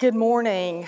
[0.00, 0.86] Good morning.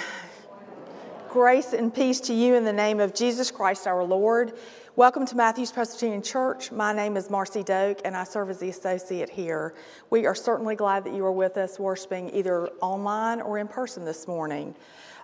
[1.29, 4.55] Grace and peace to you in the name of Jesus Christ our Lord.
[4.97, 6.73] Welcome to Matthews Presbyterian Church.
[6.73, 9.75] My name is Marcy Doak, and I serve as the associate here.
[10.09, 14.07] We are certainly glad that you are with us worshiping either online or in person
[14.07, 14.75] this morning.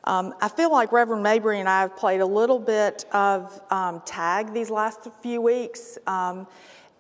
[0.05, 4.03] Um, I feel like Reverend Mabry and I have played a little bit of um,
[4.05, 6.47] tag these last few weeks, um,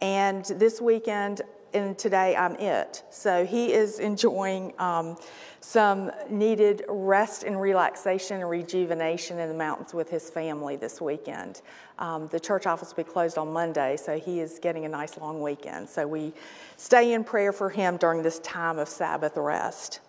[0.00, 1.42] and this weekend
[1.74, 3.02] and today I'm it.
[3.10, 5.16] So he is enjoying um,
[5.60, 11.62] some needed rest and relaxation and rejuvenation in the mountains with his family this weekend.
[11.98, 15.18] Um, the church office will be closed on Monday, so he is getting a nice
[15.18, 15.88] long weekend.
[15.88, 16.32] So we
[16.76, 20.00] stay in prayer for him during this time of Sabbath rest.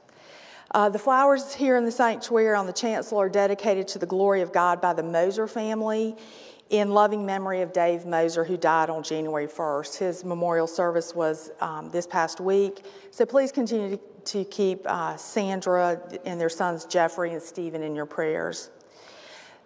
[0.72, 4.42] Uh, the flowers here in the sanctuary on the chancel are dedicated to the glory
[4.42, 6.16] of God by the Moser family
[6.70, 9.98] in loving memory of Dave Moser, who died on January 1st.
[9.98, 12.86] His memorial service was um, this past week.
[13.12, 17.96] So please continue to, to keep uh, Sandra and their sons Jeffrey and Stephen in
[17.96, 18.70] your prayers.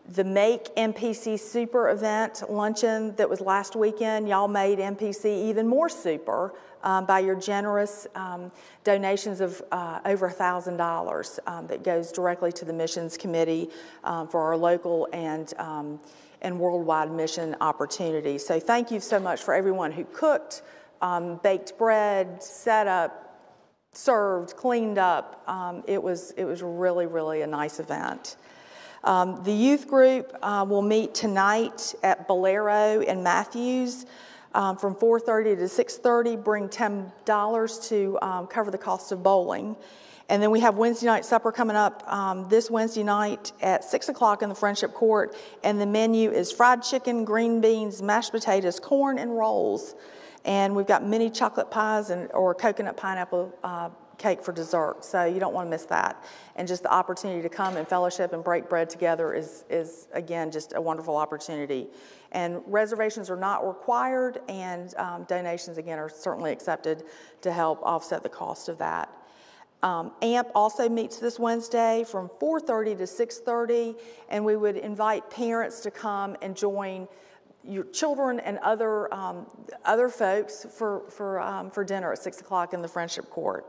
[0.09, 5.87] The Make MPC Super event luncheon that was last weekend, y'all made MPC even more
[5.87, 8.51] super um, by your generous um,
[8.83, 13.69] donations of uh, over $1,000 um, that goes directly to the missions committee
[14.03, 16.01] um, for our local and um,
[16.43, 18.45] and worldwide mission opportunities.
[18.45, 20.61] So thank you so much for everyone who cooked,
[21.01, 23.39] um, baked bread, set up,
[23.93, 25.43] served, cleaned up.
[25.47, 28.37] Um, it, was, it was really, really a nice event.
[29.03, 34.05] Um, the youth group uh, will meet tonight at Bowlero and Matthews
[34.53, 36.43] um, from 4.30 to 6.30.
[36.43, 39.75] Bring $10 to um, cover the cost of bowling.
[40.29, 44.09] And then we have Wednesday night supper coming up um, this Wednesday night at 6
[44.09, 45.35] o'clock in the Friendship Court.
[45.63, 49.95] And the menu is fried chicken, green beans, mashed potatoes, corn, and rolls.
[50.45, 55.03] And we've got mini chocolate pies and, or coconut pineapple uh, cake for dessert.
[55.03, 56.23] So you don't want to miss that.
[56.55, 60.51] And just the opportunity to come and fellowship and break bread together is, is again,
[60.51, 61.87] just a wonderful opportunity.
[62.31, 67.03] And reservations are not required, and um, donations, again, are certainly accepted
[67.41, 69.09] to help offset the cost of that.
[69.83, 73.95] Um, AMP also meets this Wednesday from 4:30 to 6:30,
[74.29, 77.07] and we would invite parents to come and join
[77.63, 79.45] your children and other um,
[79.85, 83.65] other folks for for um, for dinner at six o'clock in the Friendship Court.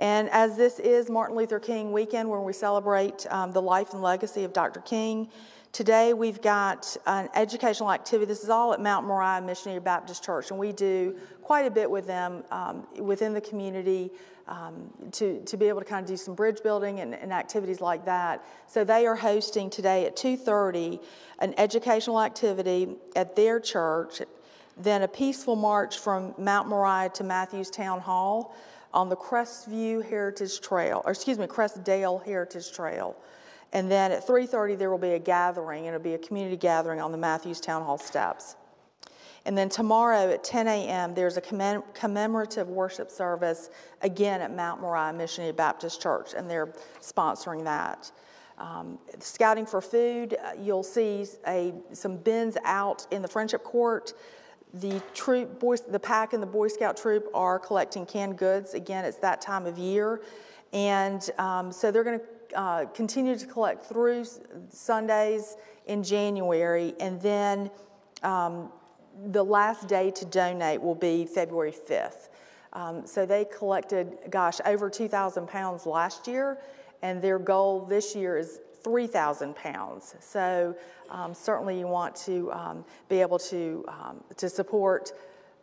[0.00, 4.00] And as this is Martin Luther King weekend, where we celebrate um, the life and
[4.00, 4.80] legacy of Dr.
[4.80, 5.28] King,
[5.72, 8.24] today we've got an educational activity.
[8.24, 11.90] This is all at Mount Moriah Missionary Baptist Church, and we do quite a bit
[11.90, 14.10] with them um, within the community
[14.48, 17.82] um, to, to be able to kind of do some bridge building and, and, activities
[17.82, 18.42] like that.
[18.68, 20.98] So they are hosting today at 2.30
[21.40, 24.22] an educational activity at their church,
[24.78, 28.56] then a peaceful march from Mount Moriah to Matthews Town Hall
[28.92, 33.16] on the Crestview Heritage Trail, or excuse me, Crestdale Heritage Trail.
[33.72, 37.12] And then at 3.30 there will be a gathering, it'll be a community gathering on
[37.12, 38.56] the Matthews Town Hall steps.
[39.46, 43.70] And then tomorrow at 10 a.m., there's a commem- commemorative worship service
[44.02, 48.10] again at Mount Moriah Missionary Baptist Church, and they're sponsoring that.
[48.58, 54.12] Um, scouting for food, uh, you'll see a, some bins out in the Friendship Court.
[54.74, 58.74] The troop, the pack and the Boy Scout troop are collecting canned goods.
[58.74, 60.22] Again, it's that time of year,
[60.72, 64.24] and um, so they're going to uh, continue to collect through
[64.68, 67.70] Sundays in January, and then
[68.22, 68.70] um,
[69.26, 72.28] the last day to donate will be February 5th.
[72.72, 76.58] Um, so they collected, gosh, over 2,000 pounds last year,
[77.02, 80.14] and their goal this year is 3,000 pounds.
[80.20, 80.74] So
[81.10, 85.12] um, certainly you want to um, be able to, um, to support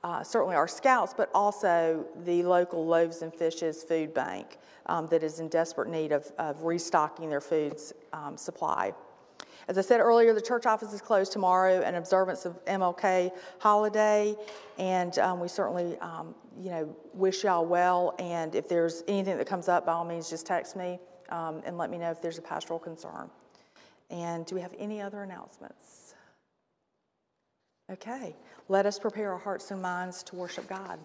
[0.03, 5.23] uh, certainly our scouts, but also the local Loaves and Fishes food bank um, that
[5.23, 8.93] is in desperate need of, of restocking their foods um, supply.
[9.67, 14.33] As I said earlier, the church office is closed tomorrow in observance of MLK holiday,
[14.77, 18.15] and um, we certainly, um, you know, wish y'all well.
[18.17, 21.77] And if there's anything that comes up, by all means, just text me um, and
[21.77, 23.29] let me know if there's a pastoral concern.
[24.09, 26.13] And do we have any other announcements?
[27.91, 28.35] Okay,
[28.69, 30.99] let us prepare our hearts and minds to worship God.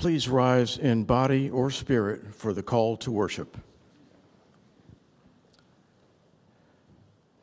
[0.00, 3.58] Please rise in body or spirit for the call to worship.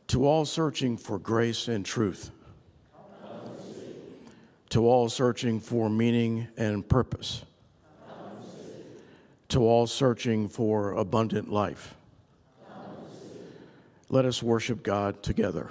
[0.07, 2.31] To all searching for grace and truth,
[4.69, 7.45] to all searching for meaning and purpose,
[9.50, 11.94] to all searching for abundant life,
[14.09, 15.69] let us worship God together.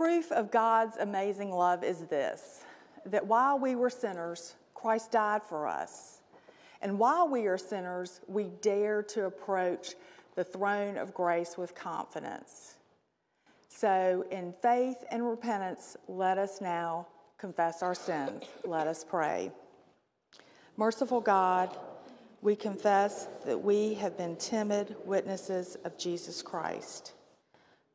[0.00, 2.64] Proof of God's amazing love is this
[3.04, 6.22] that while we were sinners, Christ died for us.
[6.80, 9.96] And while we are sinners, we dare to approach
[10.36, 12.76] the throne of grace with confidence.
[13.68, 18.44] So, in faith and repentance, let us now confess our sins.
[18.64, 19.52] Let us pray.
[20.78, 21.76] Merciful God,
[22.40, 27.12] we confess that we have been timid witnesses of Jesus Christ.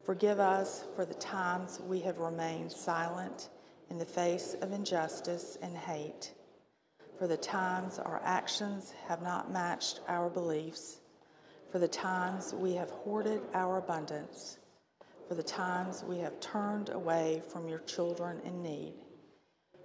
[0.05, 3.49] Forgive us for the times we have remained silent
[3.89, 6.31] in the face of injustice and hate,
[7.17, 10.97] for the times our actions have not matched our beliefs,
[11.71, 14.59] for the times we have hoarded our abundance,
[15.27, 18.93] for the times we have turned away from your children in need,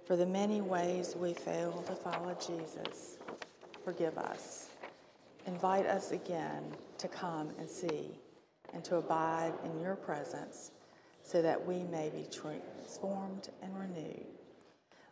[0.05, 3.17] for the many ways we fail to follow Jesus.
[3.83, 4.69] Forgive us.
[5.47, 6.63] Invite us again
[6.99, 8.20] to come and see
[8.73, 10.71] and to abide in your presence
[11.23, 14.25] so that we may be transformed and renewed.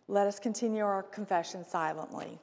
[0.07, 2.39] Let us continue our confession silently.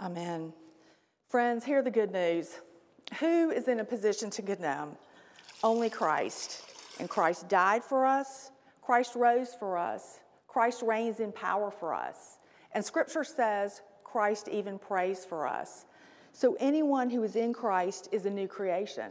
[0.00, 0.52] Amen.
[1.28, 2.58] Friends, hear the good news.
[3.18, 4.90] Who is in a position to condemn?
[5.64, 6.62] Only Christ.
[7.00, 8.50] And Christ died for us
[8.88, 10.20] Christ rose for us.
[10.46, 12.38] Christ reigns in power for us.
[12.72, 15.84] And scripture says Christ even prays for us.
[16.32, 19.10] So anyone who is in Christ is a new creation.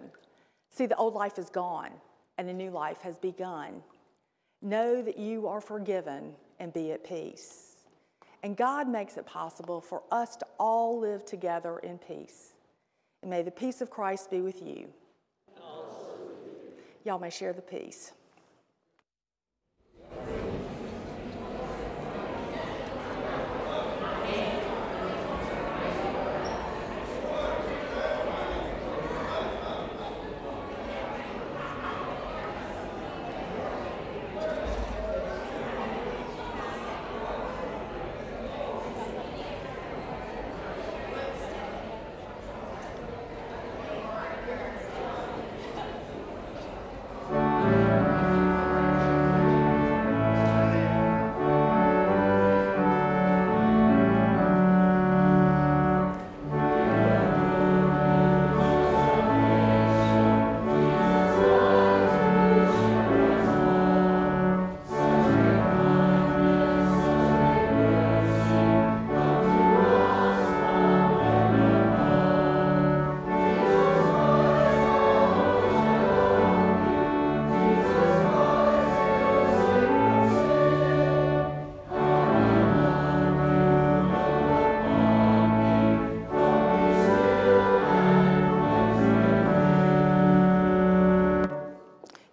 [0.71, 1.91] See, the old life is gone
[2.39, 3.83] and a new life has begun.
[4.63, 7.75] Know that you are forgiven and be at peace.
[8.41, 12.55] And God makes it possible for us to all live together in peace.
[13.21, 14.87] And may the peace of Christ be with you.
[17.03, 18.13] Y'all may share the peace.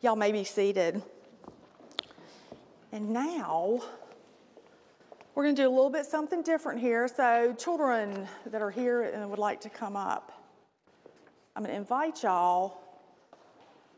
[0.05, 1.01] Y'all may be seated.
[2.93, 3.81] And now,
[5.35, 7.09] we're going to do a little bit something different here.
[7.09, 10.31] So, children that are here and would like to come up,
[11.57, 12.83] I'm going to invite y'all.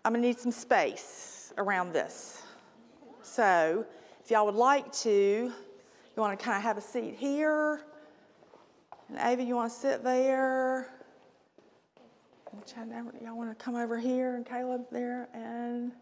[0.04, 2.40] I'm going to need some space around this.
[3.22, 3.84] So,
[4.24, 5.52] if y'all would like to, you
[6.14, 7.80] want to kind of have a seat here.
[9.08, 10.86] And Ava, you want to sit there.
[13.22, 15.92] Y'all want to come over here, and Caleb there, and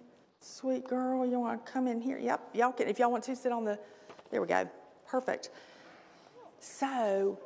[0.41, 2.19] sweet girl, you want to come in here?
[2.19, 2.89] Yep, y'all can.
[2.89, 3.79] If y'all want to sit on the,
[4.31, 4.69] there we go.
[5.07, 5.51] Perfect.
[6.61, 7.39] So,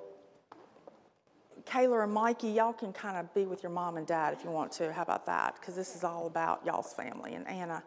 [1.65, 4.51] Kayla and Mikey, y'all can kind of be with your mom and dad if you
[4.51, 4.93] want to.
[4.93, 5.57] How about that?
[5.61, 7.83] Because this is all about y'all's family and Anna.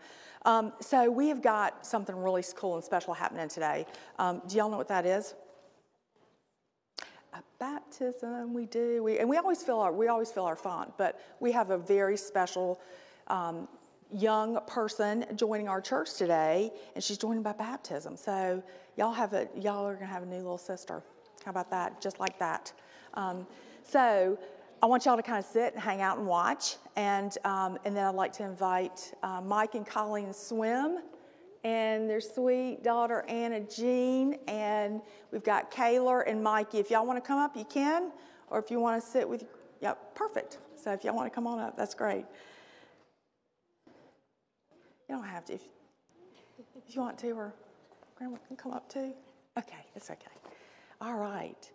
[0.45, 3.85] Um, so we have got something really cool and special happening today.
[4.19, 5.35] Um, do y'all know what that is?
[7.59, 8.53] Baptism.
[8.53, 9.03] We do.
[9.03, 11.77] We and we always fill our we always fill our font, but we have a
[11.77, 12.79] very special.
[13.27, 13.67] Um,
[14.13, 18.17] young person joining our church today, and she's joining by baptism.
[18.17, 18.61] So
[18.97, 21.01] y'all have a y'all are gonna have a new little sister.
[21.45, 22.01] How about that?
[22.01, 22.73] Just like that.
[23.13, 23.47] Um,
[23.83, 24.37] so
[24.83, 27.95] I want y'all to kind of sit and hang out and watch, and um, and
[27.95, 30.99] then I'd like to invite uh, Mike and Colleen Swim,
[31.63, 35.01] and their sweet daughter Anna Jean, and
[35.31, 36.79] we've got Kayla and Mikey.
[36.79, 38.11] If y'all want to come up, you can,
[38.49, 39.45] or if you want to sit with,
[39.81, 40.57] yeah, perfect.
[40.75, 42.25] So if y'all want to come on up, that's great.
[45.07, 45.53] You don't have to.
[45.53, 45.61] If,
[46.75, 47.53] if you want to, or
[48.15, 49.13] Grandma can come up too.
[49.57, 50.31] Okay, it's okay.
[51.01, 51.69] All right.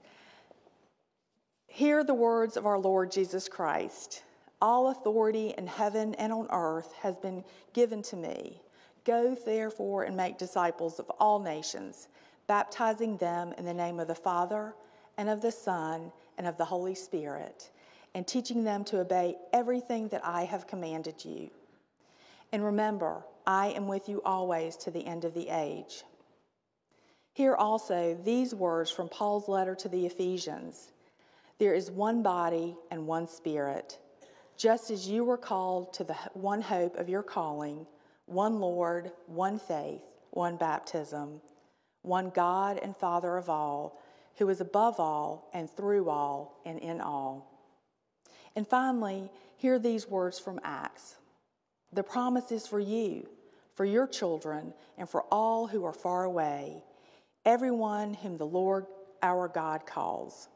[1.67, 4.23] Hear the words of our Lord Jesus Christ.
[4.63, 8.63] All authority in heaven and on earth has been given to me.
[9.07, 12.09] Go therefore and make disciples of all nations,
[12.49, 14.75] baptizing them in the name of the Father
[15.17, 17.71] and of the Son and of the Holy Spirit,
[18.15, 21.51] and teaching them to obey everything that I have commanded you.
[22.51, 26.03] And remember, I am with you always to the end of the age.
[27.33, 30.91] Hear also these words from Paul's letter to the Ephesians
[31.59, 34.01] There is one body and one spirit,
[34.57, 37.87] just as you were called to the one hope of your calling,
[38.27, 41.41] one Lord, one faith, one baptism,
[42.03, 44.01] one God and Father of all,
[44.37, 47.51] who is above all and through all and in all.
[48.55, 51.17] And finally, hear these words from Acts.
[51.93, 53.29] The promise is for you,
[53.75, 56.83] for your children, and for all who are far away
[57.47, 58.87] everyone whom the Lord
[59.23, 60.49] our God calls.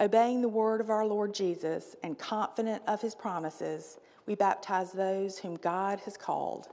[0.00, 5.38] Obeying the word of our Lord Jesus and confident of his promises, we baptize those
[5.38, 6.68] whom God has called.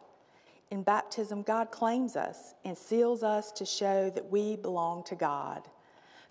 [0.72, 5.62] In baptism, God claims us and seals us to show that we belong to God.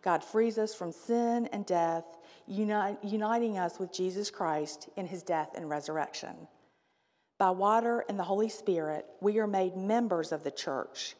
[0.02, 2.04] God frees us from sin and death,
[2.46, 6.36] uniting us with Jesus Christ in his death and resurrection.
[7.38, 11.16] By water and the Holy Spirit, we are made members of the church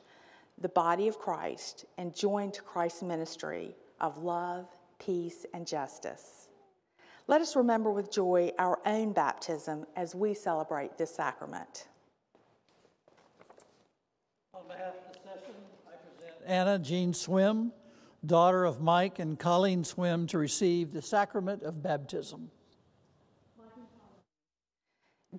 [0.60, 4.68] the body of Christ and joined to Christ's ministry of love,
[5.00, 6.43] peace, and justice.
[7.26, 11.88] Let us remember with joy our own baptism as we celebrate this sacrament.
[14.52, 15.54] On behalf of the session,
[15.86, 17.72] I present Anna Jean Swim,
[18.26, 22.50] daughter of Mike and Colleen Swim, to receive the sacrament of baptism.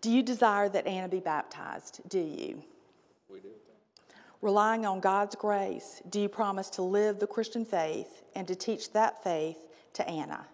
[0.02, 2.02] Do you desire that Anna be baptized?
[2.10, 2.64] Do you?
[3.30, 3.50] We do.
[4.42, 8.92] Relying on God's grace, do you promise to live the Christian faith and to teach
[8.94, 9.58] that faith
[9.94, 10.46] to Anna?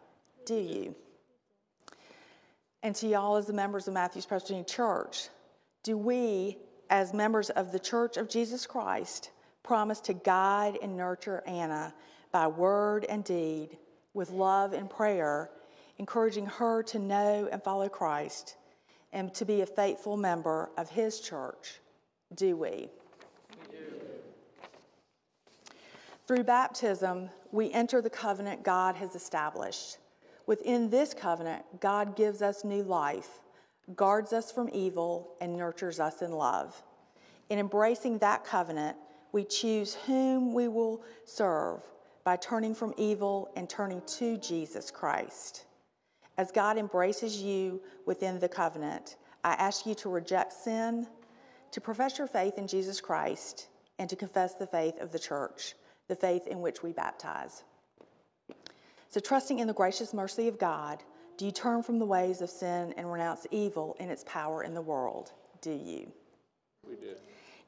[0.45, 0.95] Do you?
[2.83, 5.29] And to y'all, as the members of Matthews Presbyterian Church,
[5.83, 6.57] do we,
[6.89, 9.31] as members of the Church of Jesus Christ,
[9.63, 11.93] promise to guide and nurture Anna
[12.31, 13.77] by word and deed
[14.13, 15.51] with love and prayer,
[15.99, 18.57] encouraging her to know and follow Christ
[19.13, 21.79] and to be a faithful member of His church?
[22.35, 22.89] Do we?
[26.27, 29.97] Through baptism, we enter the covenant God has established.
[30.51, 33.39] Within this covenant, God gives us new life,
[33.95, 36.83] guards us from evil, and nurtures us in love.
[37.49, 38.97] In embracing that covenant,
[39.31, 41.81] we choose whom we will serve
[42.25, 45.67] by turning from evil and turning to Jesus Christ.
[46.37, 51.07] As God embraces you within the covenant, I ask you to reject sin,
[51.71, 55.75] to profess your faith in Jesus Christ, and to confess the faith of the church
[56.09, 57.63] the faith in which we baptize.
[59.11, 61.03] So, trusting in the gracious mercy of God,
[61.37, 64.73] do you turn from the ways of sin and renounce evil and its power in
[64.73, 65.31] the world?
[65.61, 66.11] Do you?
[66.87, 67.13] We do.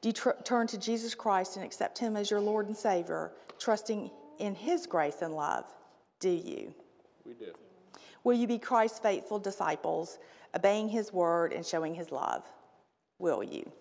[0.02, 3.34] Do you tr- turn to Jesus Christ and accept Him as your Lord and Savior,
[3.60, 5.66] trusting in His grace and love?
[6.20, 6.74] Do you?
[7.26, 7.52] We do.
[8.24, 10.20] Will you be Christ's faithful disciples,
[10.56, 12.44] obeying His word and showing His love?
[13.20, 13.72] will you?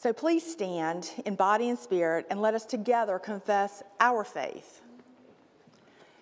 [0.00, 4.80] So please stand in body and spirit and let us together confess our faith.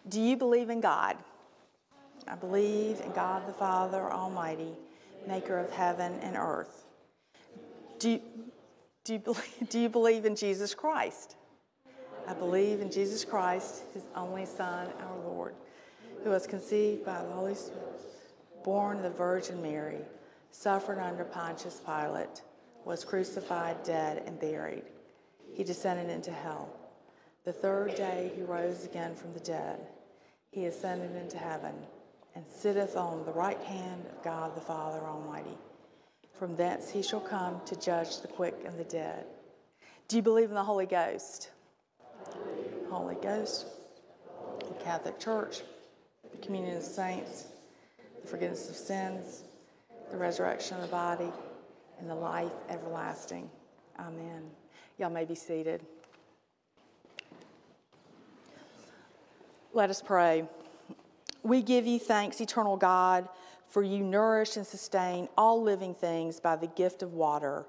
[0.09, 1.19] Do you believe in God?
[2.27, 4.73] I believe in God the Father Almighty,
[5.29, 6.87] maker of heaven and earth.
[7.99, 8.21] Do you,
[9.05, 11.37] do you, believe, do you believe in Jesus Christ?
[12.27, 15.55] I believe in Jesus Christ, his only Son, our Lord,
[16.25, 18.01] who was conceived by the Holy Spirit,
[18.65, 19.99] born of the Virgin Mary,
[20.51, 22.41] suffered under Pontius Pilate,
[22.87, 24.85] was crucified, dead, and buried.
[25.53, 26.69] He descended into hell.
[27.45, 29.81] The third day he rose again from the dead.
[30.53, 31.75] He ascended into heaven
[32.37, 35.59] and sitteth on the right hand of God the Father Almighty.
[36.39, 39.27] From thence he shall come to judge the quick and the dead.
[40.07, 41.51] Do you believe in the Holy Ghost?
[42.89, 43.67] Holy Ghost,
[44.61, 45.63] the Catholic Church,
[46.31, 47.47] the communion of saints,
[48.23, 49.43] the forgiveness of sins,
[50.13, 51.33] the resurrection of the body,
[51.99, 53.51] and the life everlasting.
[53.99, 54.43] Amen.
[54.99, 55.83] Y'all may be seated.
[59.73, 60.45] Let us pray.
[61.43, 63.29] We give you thanks, eternal God,
[63.69, 67.67] for you nourish and sustain all living things by the gift of water.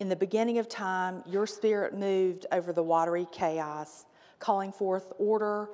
[0.00, 4.06] In the beginning of time, your spirit moved over the watery chaos
[4.38, 5.68] calling forth order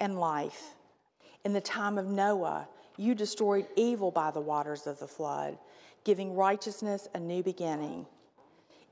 [0.00, 0.74] and life.
[1.44, 5.58] In the time of Noah, you destroyed evil by the waters of the flood,
[6.04, 8.06] giving righteousness a new beginning.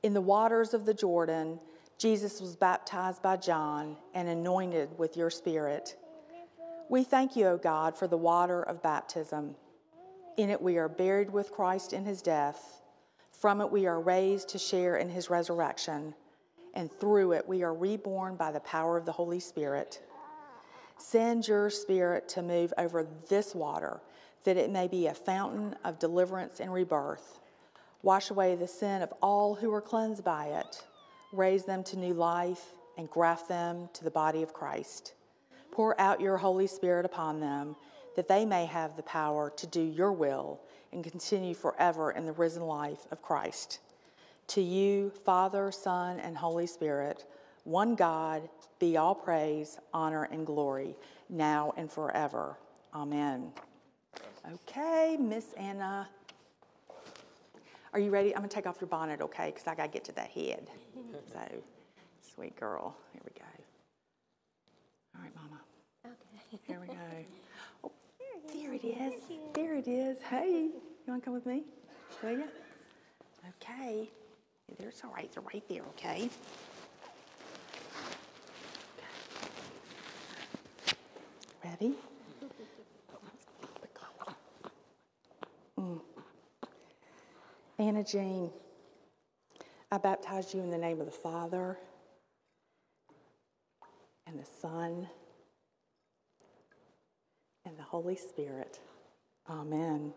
[0.02, 1.58] In the waters of the Jordan,
[1.98, 5.96] Jesus was baptized by John and anointed with your spirit.
[6.88, 9.54] We thank you, O God, for the water of baptism.
[10.36, 12.80] In it we are buried with Christ in his death.
[13.32, 16.14] From it we are raised to share in his resurrection
[16.74, 20.00] and through it we are reborn by the power of the Holy Spirit.
[20.98, 24.00] Send your Spirit to move over this water,
[24.44, 27.40] that it may be a fountain of deliverance and rebirth.
[28.02, 30.82] Wash away the sin of all who are cleansed by it,
[31.32, 35.14] raise them to new life, and graft them to the body of Christ.
[35.70, 37.76] Pour out your Holy Spirit upon them,
[38.16, 40.60] that they may have the power to do your will
[40.92, 43.78] and continue forever in the risen life of Christ.
[44.48, 47.24] To you, Father, Son, and Holy Spirit,
[47.64, 48.48] one God,
[48.80, 50.96] be all praise, honor, and glory,
[51.28, 52.56] now and forever.
[52.92, 53.52] Amen.
[54.52, 56.08] Okay, Miss Anna.
[57.92, 58.34] Are you ready?
[58.34, 59.46] I'm going to take off your bonnet, okay?
[59.46, 60.68] Because I got to get to that head.
[61.32, 61.38] So,
[62.34, 62.96] sweet girl.
[63.12, 63.46] Here we go.
[65.14, 65.60] All right, Mama.
[66.06, 66.60] Okay.
[66.66, 66.94] Here we go.
[67.84, 67.92] Oh,
[68.52, 69.22] there it is.
[69.54, 70.18] There it is.
[70.28, 70.72] Hey, you
[71.06, 71.62] want to come with me?
[72.22, 72.44] Will you?
[73.62, 74.08] Okay.
[74.78, 76.28] There's all right, they're right there, okay?
[81.64, 81.94] Ready?
[85.80, 86.00] Mm.
[87.78, 88.50] Anna Jean,
[89.90, 91.78] I baptize you in the name of the Father
[94.26, 95.08] and the Son
[97.64, 98.78] and the Holy Spirit.
[99.48, 100.12] Amen.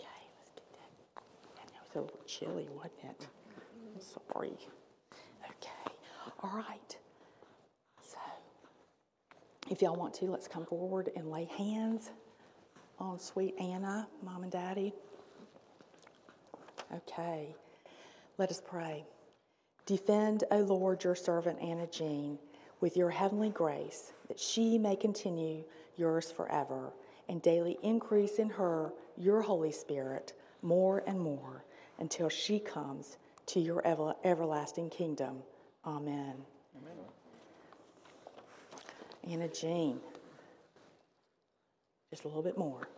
[0.00, 0.08] Okay,
[0.38, 1.22] let's get that.
[1.60, 3.26] And that was a little chilly, wasn't it?
[3.94, 4.56] I'm sorry.
[5.44, 5.94] Okay.
[6.44, 6.96] All right.
[8.00, 8.18] So,
[9.68, 12.10] if y'all want to, let's come forward and lay hands
[12.98, 14.92] on sweet Anna, mom and daddy.
[16.94, 17.54] Okay.
[18.38, 19.04] Let us pray.
[19.86, 22.38] Defend, O Lord, your servant Anna Jean
[22.80, 25.64] with your heavenly grace, that she may continue
[25.96, 26.92] yours forever,
[27.28, 31.64] and daily increase in her your Holy Spirit more and more
[31.98, 35.38] until she comes to your ever, everlasting kingdom.
[35.84, 36.34] Amen.
[36.76, 36.94] Amen.
[39.28, 40.00] Anna Jean,
[42.10, 42.88] just a little bit more.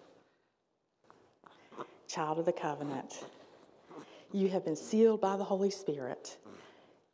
[2.09, 3.25] Child of the covenant,
[4.33, 6.37] you have been sealed by the Holy Spirit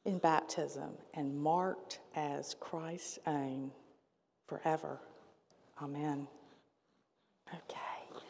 [0.04, 3.70] in baptism and marked as Christ's own
[4.46, 4.98] forever.
[5.82, 6.26] Amen.
[7.48, 8.20] Okay,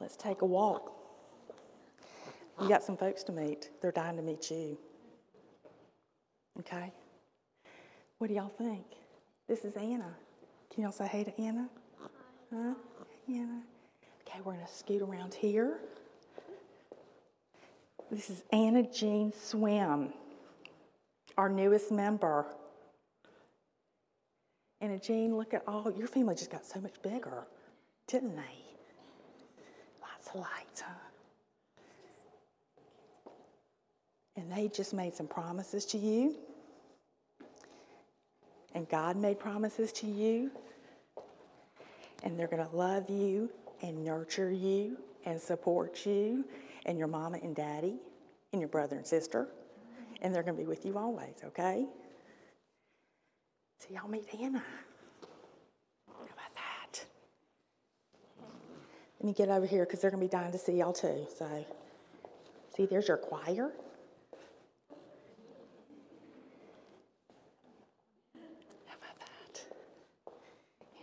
[0.00, 0.92] let's take a walk.
[2.60, 3.70] You got some folks to meet.
[3.80, 4.78] They're dying to meet you.
[6.60, 6.92] Okay?
[8.18, 8.84] What do y'all think?
[9.48, 10.14] This is Anna.
[10.72, 11.68] Can y'all say hey to Anna?
[12.52, 12.74] Huh?
[13.28, 13.62] Anna?
[14.28, 15.78] Okay, we're to scoot around here.
[18.10, 20.12] This is Anna Jean Swim,
[21.38, 22.44] our newest member.
[24.82, 27.46] Anna Jean, look at all, your family just got so much bigger,
[28.06, 28.42] didn't they?
[30.02, 30.92] Lots of lights, huh?
[34.36, 36.34] and they just made some promises to you,
[38.74, 40.50] and God made promises to you,
[42.22, 43.50] and they're going to love you
[43.82, 46.44] and nurture you and support you
[46.86, 47.96] and your mama and daddy
[48.52, 49.48] and your brother and sister.
[50.20, 51.86] And they're going to be with you always, okay?
[53.78, 54.62] So y'all meet Anna.
[56.06, 57.04] How about that?
[59.18, 61.26] Let me get over here because they're going to be dying to see y'all too.
[61.36, 61.64] So,
[62.76, 63.72] see, there's your choir.
[68.86, 69.60] How about that?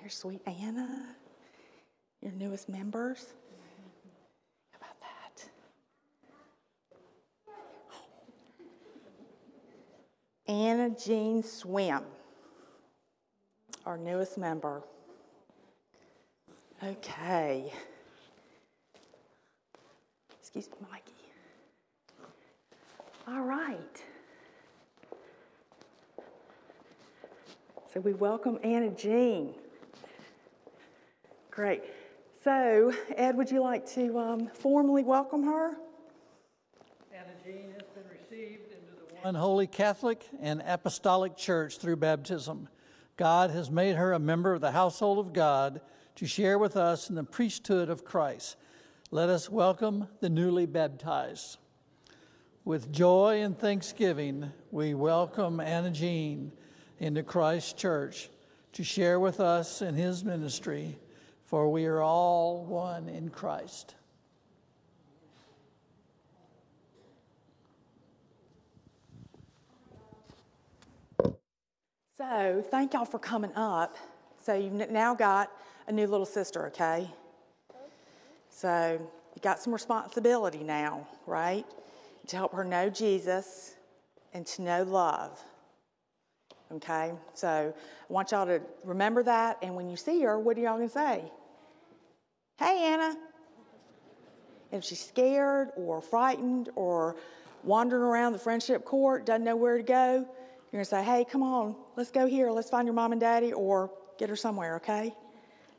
[0.10, 1.16] Sweet Anna,
[2.22, 3.28] your newest members.
[4.72, 5.50] How about that?
[10.48, 12.04] Anna Jean Swim,
[13.86, 14.84] our newest member.
[16.84, 17.72] Okay.
[20.40, 21.14] Excuse me, Mikey.
[23.28, 24.04] All right.
[27.94, 29.54] So we welcome Anna Jean.
[31.60, 31.84] Great.
[32.42, 35.76] So, Ed, would you like to um, formally welcome her?
[37.14, 42.70] Anna Jean has been received into the one holy Catholic and Apostolic Church through baptism.
[43.18, 45.82] God has made her a member of the household of God
[46.16, 48.56] to share with us in the priesthood of Christ.
[49.12, 51.58] Let us welcome the newly baptized.
[52.64, 56.54] With joy and thanksgiving, we welcome Anna Jean
[57.00, 58.30] into Christ Church
[58.72, 60.98] to share with us in his ministry,
[61.50, 63.96] for we are all one in Christ.
[72.16, 73.98] So, thank y'all for coming up.
[74.40, 75.52] So, you've now got
[75.88, 77.10] a new little sister, okay?
[78.52, 79.02] So,
[79.36, 81.66] you got some responsibility now, right?
[82.28, 83.74] To help her know Jesus
[84.36, 85.44] and to know love.
[86.72, 87.14] Okay?
[87.34, 87.74] So,
[88.08, 89.58] I want y'all to remember that.
[89.64, 91.32] And when you see her, what are y'all going to say?
[92.60, 93.16] Hey, Anna.
[94.74, 97.16] If she's scared or frightened or
[97.64, 101.24] wandering around the friendship court, doesn't know where to go, you're going to say, hey,
[101.24, 102.52] come on, let's go here.
[102.52, 105.16] Let's find your mom and daddy or get her somewhere, okay?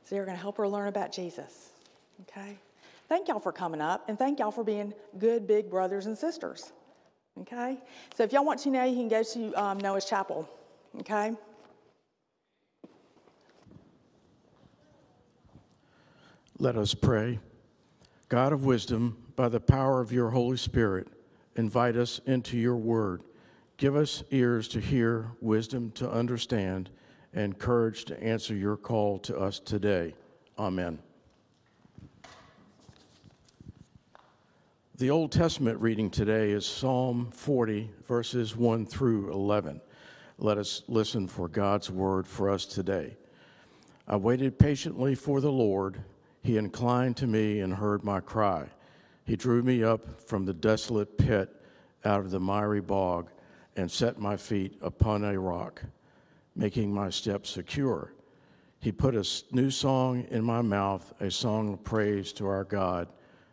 [0.04, 1.68] So you're going to help her learn about Jesus,
[2.22, 2.58] okay?
[3.10, 6.72] Thank y'all for coming up and thank y'all for being good big brothers and sisters,
[7.42, 7.76] okay?
[8.16, 10.48] So if y'all want to know, you can go to um, Noah's Chapel,
[11.00, 11.34] okay?
[16.62, 17.38] Let us pray.
[18.28, 21.08] God of wisdom, by the power of your Holy Spirit,
[21.56, 23.22] invite us into your word.
[23.78, 26.90] Give us ears to hear, wisdom to understand,
[27.32, 30.14] and courage to answer your call to us today.
[30.58, 30.98] Amen.
[34.98, 39.80] The Old Testament reading today is Psalm 40, verses 1 through 11.
[40.36, 43.16] Let us listen for God's word for us today.
[44.06, 46.02] I waited patiently for the Lord.
[46.42, 48.66] He inclined to me and heard my cry.
[49.24, 51.54] He drew me up from the desolate pit
[52.04, 53.30] out of the miry bog
[53.76, 55.82] and set my feet upon a rock,
[56.56, 58.12] making my steps secure.
[58.80, 63.08] He put a new song in my mouth, a song of praise to our God.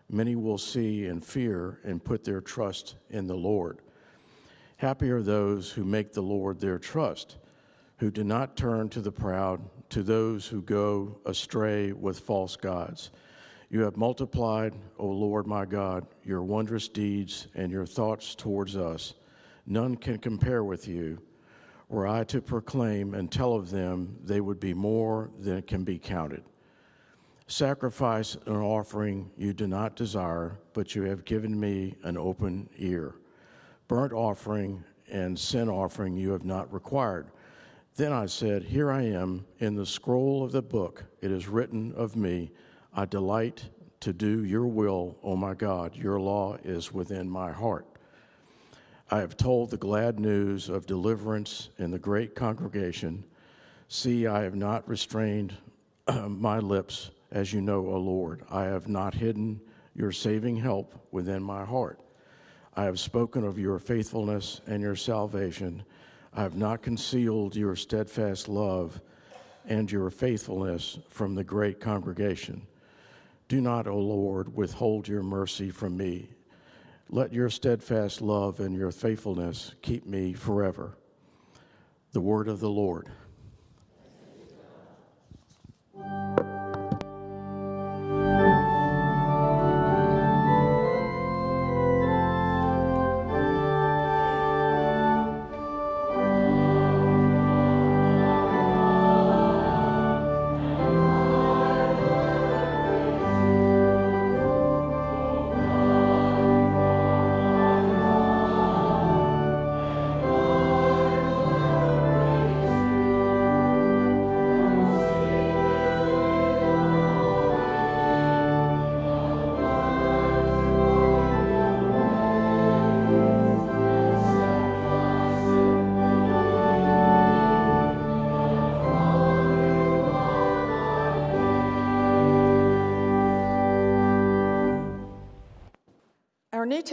[0.09, 3.79] Many will see and fear and put their trust in the Lord.
[4.77, 7.37] Happy are those who make the Lord their trust,
[7.97, 13.11] who do not turn to the proud, to those who go astray with false gods.
[13.69, 19.13] You have multiplied, O Lord my God, your wondrous deeds and your thoughts towards us.
[19.65, 21.21] None can compare with you.
[21.89, 25.99] Were I to proclaim and tell of them, they would be more than can be
[25.99, 26.43] counted.
[27.47, 33.15] Sacrifice and offering you do not desire, but you have given me an open ear.
[33.87, 37.27] Burnt offering and sin offering you have not required.
[37.97, 41.05] Then I said, Here I am in the scroll of the book.
[41.19, 42.51] It is written of me.
[42.93, 43.69] I delight
[44.01, 45.95] to do your will, O my God.
[45.95, 47.87] Your law is within my heart.
[49.09, 53.23] I have told the glad news of deliverance in the great congregation.
[53.87, 55.55] See, I have not restrained
[56.27, 58.43] my lips, as you know, O Lord.
[58.51, 59.59] I have not hidden
[59.95, 61.99] your saving help within my heart.
[62.75, 65.83] I have spoken of your faithfulness and your salvation.
[66.37, 69.01] I have not concealed your steadfast love
[69.65, 72.67] and your faithfulness from the great congregation.
[73.47, 76.29] Do not, O Lord, withhold your mercy from me.
[77.09, 80.95] Let your steadfast love and your faithfulness keep me forever.
[82.11, 83.09] The word of the Lord.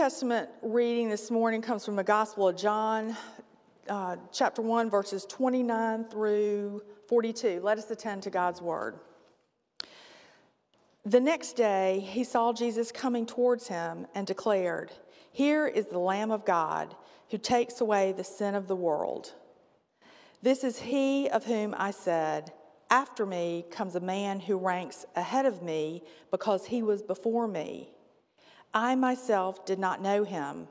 [0.05, 3.17] Testament reading this morning comes from the Gospel of John,
[3.89, 7.61] uh, chapter 1, verses 29 through 42.
[7.63, 8.97] Let us attend to God's word.
[11.07, 14.93] The next day, he saw Jesus coming towards him and declared,
[15.33, 16.95] Here is the Lamb of God
[17.31, 19.33] who takes away the sin of the world.
[20.43, 22.53] This is he of whom I said,
[22.91, 27.94] After me comes a man who ranks ahead of me because he was before me.
[28.75, 30.67] I myself did not know him,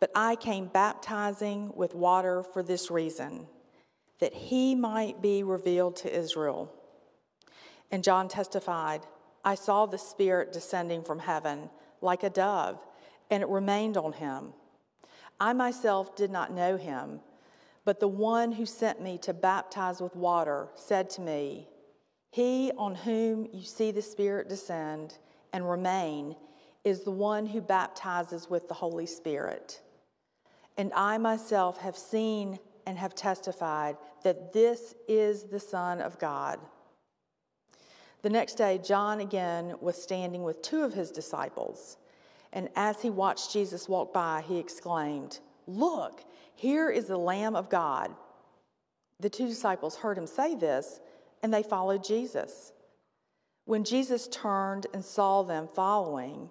[0.00, 3.46] but I came baptizing with water for this reason,
[4.18, 6.74] that he might be revealed to Israel.
[7.92, 9.06] And John testified,
[9.44, 12.80] I saw the Spirit descending from heaven like a dove,
[13.30, 14.52] and it remained on him.
[15.38, 17.20] I myself did not know him,
[17.84, 21.68] but the one who sent me to baptize with water said to me,
[22.32, 25.18] He on whom you see the Spirit descend
[25.52, 26.34] and remain
[26.84, 29.80] is the one who baptizes with the Holy Spirit.
[30.76, 36.58] And I myself have seen and have testified that this is the Son of God.
[38.22, 41.96] The next day, John again was standing with two of his disciples.
[42.52, 47.70] And as he watched Jesus walk by, he exclaimed, Look, here is the Lamb of
[47.70, 48.14] God.
[49.20, 51.00] The two disciples heard him say this,
[51.42, 52.72] and they followed Jesus.
[53.64, 56.50] When Jesus turned and saw them following,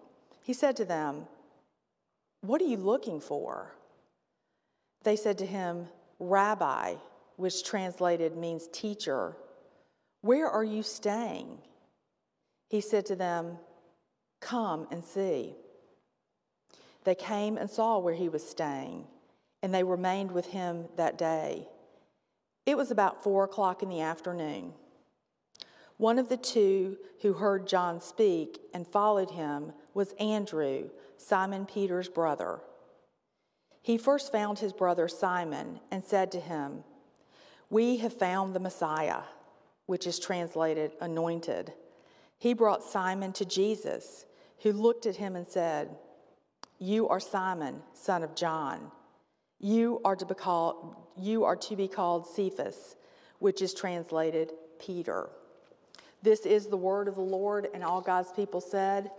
[0.50, 1.28] he said to them,
[2.42, 3.76] What are you looking for?
[5.04, 5.86] They said to him,
[6.18, 6.96] Rabbi,
[7.36, 9.38] which translated means teacher,
[10.22, 11.60] where are you staying?
[12.68, 13.60] He said to them,
[14.40, 15.54] Come and see.
[17.04, 19.06] They came and saw where he was staying,
[19.62, 21.68] and they remained with him that day.
[22.66, 24.74] It was about four o'clock in the afternoon.
[25.98, 32.10] One of the two who heard John speak and followed him was Andrew, Simon Peter's
[32.10, 32.60] brother.
[33.82, 36.84] He first found his brother Simon and said to him,
[37.70, 39.22] We have found the Messiah,
[39.86, 41.74] which is translated anointed.
[42.38, 44.26] He brought Simon to Jesus,
[44.62, 45.90] who looked at him and said,
[46.78, 48.92] You are Simon, son of John.
[49.60, 52.96] You are to be called, you are to be called Cephas,
[53.40, 55.30] which is translated Peter.
[56.22, 59.12] This is the word of the Lord, and all God's people said,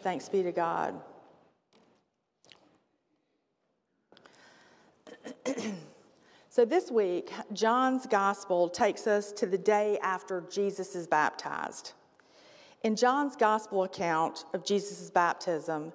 [0.00, 0.94] Thanks be to God.
[6.48, 11.94] so, this week, John's gospel takes us to the day after Jesus is baptized.
[12.84, 15.92] In John's gospel account of Jesus' baptism,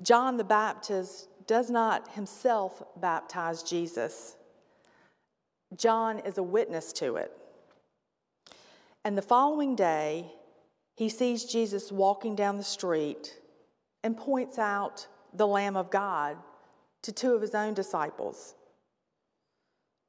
[0.00, 4.36] John the Baptist does not himself baptize Jesus.
[5.76, 7.36] John is a witness to it.
[9.04, 10.32] And the following day,
[10.94, 13.38] he sees Jesus walking down the street
[14.02, 16.36] and points out the Lamb of God
[17.02, 18.54] to two of his own disciples.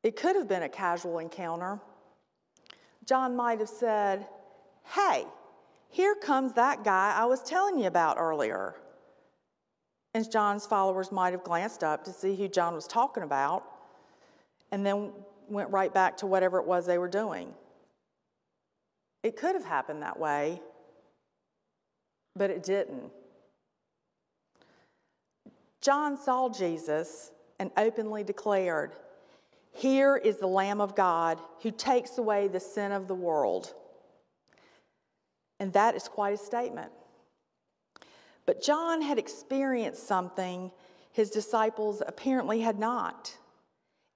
[0.04, 1.80] It could have been a casual encounter.
[3.06, 4.28] John might have said,
[4.86, 5.26] Hey,
[5.90, 8.76] here comes that guy I was telling you about earlier.
[10.14, 13.64] And John's followers might have glanced up to see who John was talking about
[14.72, 15.12] and then
[15.48, 17.54] went right back to whatever it was they were doing.
[19.24, 20.62] It could have happened that way,
[22.36, 23.12] but it didn't.
[25.84, 28.94] John saw Jesus and openly declared,
[29.74, 33.74] Here is the Lamb of God who takes away the sin of the world.
[35.60, 36.92] And that is quite a statement.
[38.46, 40.72] But John had experienced something
[41.12, 43.38] his disciples apparently had not,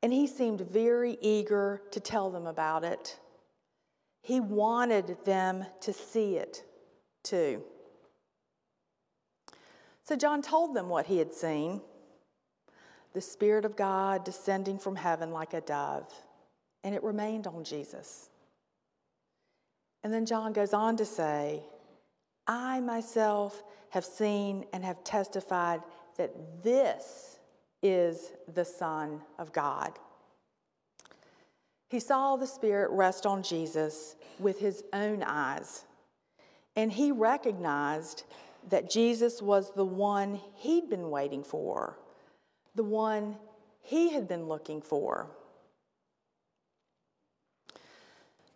[0.01, 3.19] and he seemed very eager to tell them about it.
[4.21, 6.63] He wanted them to see it
[7.23, 7.61] too.
[10.07, 11.81] So John told them what he had seen
[13.13, 16.13] the Spirit of God descending from heaven like a dove,
[16.83, 18.29] and it remained on Jesus.
[20.03, 21.63] And then John goes on to say,
[22.45, 25.81] I myself have seen and have testified
[26.17, 27.39] that this
[27.81, 29.97] is the Son of God.
[31.89, 35.83] He saw the Spirit rest on Jesus with his own eyes,
[36.75, 38.23] and he recognized
[38.69, 41.97] that Jesus was the one he'd been waiting for,
[42.75, 43.37] the one
[43.81, 45.27] he had been looking for.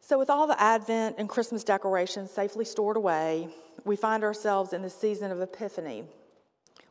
[0.01, 3.47] So, with all the Advent and Christmas decorations safely stored away,
[3.85, 6.03] we find ourselves in the season of Epiphany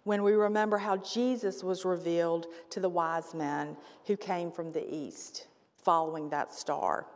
[0.05, 4.95] when we remember how Jesus was revealed to the wise men who came from the
[4.95, 7.07] east following that star.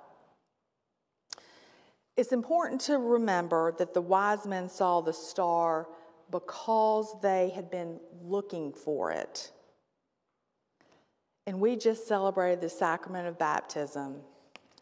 [2.16, 5.88] It's important to remember that the wise men saw the star
[6.30, 9.50] because they had been looking for it.
[11.46, 14.16] And we just celebrated the sacrament of baptism.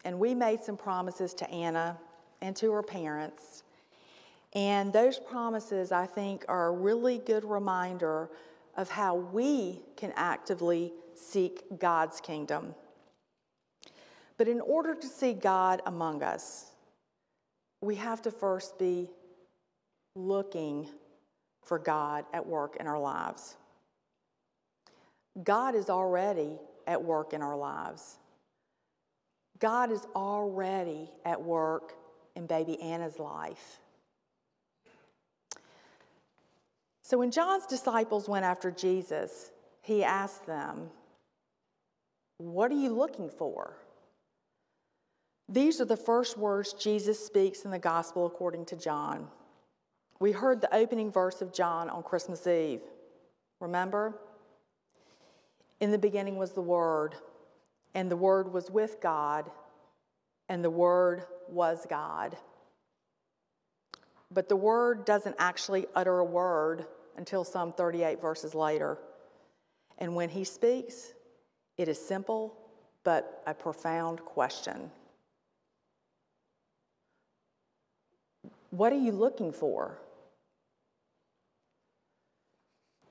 [0.05, 1.97] And we made some promises to Anna
[2.41, 3.63] and to her parents.
[4.53, 8.29] And those promises, I think, are a really good reminder
[8.77, 12.75] of how we can actively seek God's kingdom.
[14.37, 16.72] But in order to see God among us,
[17.83, 19.09] we have to first be
[20.15, 20.87] looking
[21.65, 23.57] for God at work in our lives.
[25.43, 28.17] God is already at work in our lives.
[29.59, 31.93] God is already at work
[32.35, 33.79] in baby Anna's life.
[37.01, 40.89] So when John's disciples went after Jesus, he asked them,
[42.37, 43.75] What are you looking for?
[45.53, 49.27] These are the first words Jesus speaks in the gospel according to John.
[50.19, 52.81] We heard the opening verse of John on Christmas Eve.
[53.59, 54.19] Remember?
[55.79, 57.13] In the beginning was the Word,
[57.93, 59.51] and the Word was with God,
[60.49, 62.35] and the Word was God.
[64.31, 68.97] But the Word doesn't actually utter a word until some 38 verses later.
[69.99, 71.13] And when He speaks,
[71.77, 72.57] it is simple
[73.03, 74.89] but a profound question.
[78.73, 79.99] What are you looking for?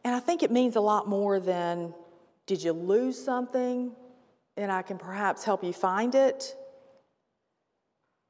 [0.03, 1.95] And I think it means a lot more than
[2.47, 3.93] did you lose something?
[4.57, 6.57] And I can perhaps help you find it.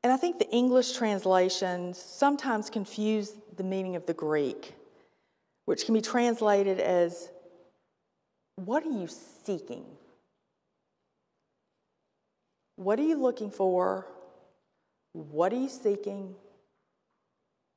[0.03, 4.74] And I think the English translations sometimes confuse the meaning of the Greek,
[5.64, 7.30] which can be translated as
[8.57, 9.09] what are you
[9.47, 9.87] seeking?
[12.76, 14.07] What are you looking for?
[15.14, 16.35] What are you seeking?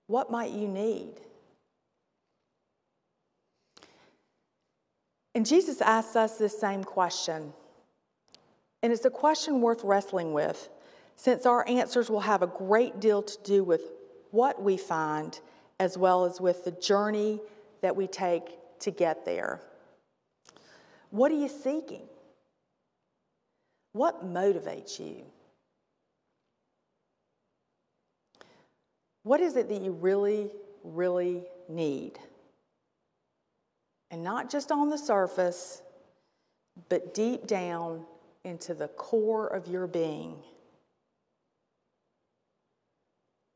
[0.07, 1.13] What might you need?
[5.33, 7.51] And Jesus asks us this same question.
[8.81, 10.69] And it's a question worth wrestling with,
[11.15, 13.81] since our answers will have a great deal to do with
[14.31, 15.39] what we find
[15.79, 17.41] as well as with the journey
[17.81, 18.43] that we take
[18.79, 19.59] to get there.
[21.09, 22.07] What are you seeking?
[23.93, 25.23] What motivates you?
[29.25, 30.51] What is it that you really,
[30.83, 32.19] really need?
[34.11, 35.81] And not just on the surface,
[36.89, 38.05] but deep down
[38.43, 40.35] into the core of your being.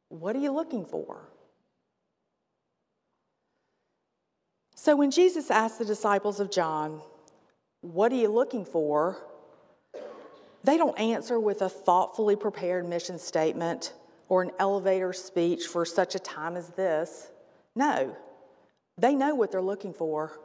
[0.07, 1.30] What are you looking for?
[4.74, 6.99] So, when Jesus asked the disciples of John,
[7.82, 9.20] What are you looking for?
[10.63, 13.93] they don't answer with a thoughtfully prepared mission statement
[14.30, 17.32] or an elevator speech for such a time as this.
[17.76, 18.16] No,
[18.98, 20.40] they know what they're looking for.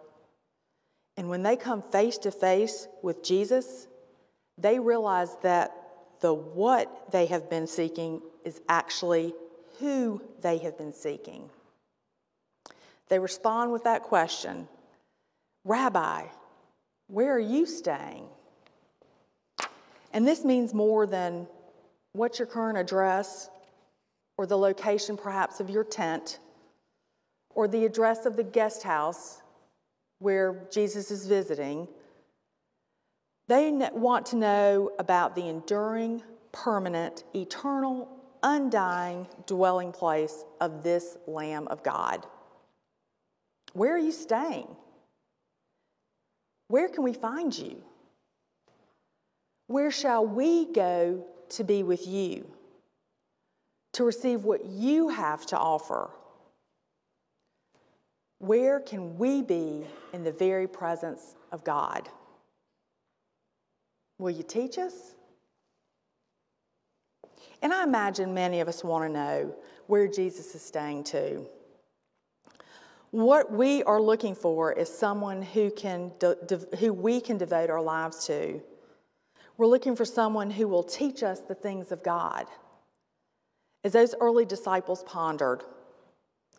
[1.16, 3.86] And when they come face to face with Jesus,
[4.58, 5.72] they realize that
[6.20, 9.34] the what they have been seeking is actually
[9.78, 11.50] who they have been seeking.
[13.08, 14.66] They respond with that question
[15.64, 16.26] Rabbi,
[17.08, 18.26] where are you staying?
[20.12, 21.46] And this means more than
[22.12, 23.50] what's your current address
[24.36, 26.38] or the location perhaps of your tent
[27.54, 29.42] or the address of the guest house
[30.18, 31.86] where Jesus is visiting,
[33.46, 36.22] they want to know about the enduring,
[36.52, 38.08] permanent, eternal,
[38.42, 42.26] undying dwelling place of this Lamb of God.
[43.72, 44.68] Where are you staying?
[46.68, 47.82] Where can we find you?
[49.66, 52.46] Where shall we go to be with you,
[53.94, 56.10] to receive what you have to offer?
[58.38, 62.08] Where can we be in the very presence of God?
[64.18, 65.14] Will you teach us?
[67.62, 69.54] And I imagine many of us want to know
[69.86, 71.46] where Jesus is staying too.
[73.10, 77.70] What we are looking for is someone who, can de- de- who we can devote
[77.70, 78.60] our lives to.
[79.56, 82.46] We're looking for someone who will teach us the things of God.
[83.84, 85.62] As those early disciples pondered,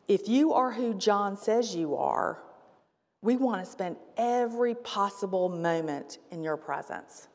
[0.07, 2.39] if you are who John says you are,
[3.23, 7.27] we want to spend every possible moment in your presence.